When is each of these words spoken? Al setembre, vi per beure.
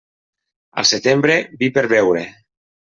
Al 0.83 0.89
setembre, 0.93 1.37
vi 1.63 1.73
per 1.77 1.89
beure. 1.97 2.27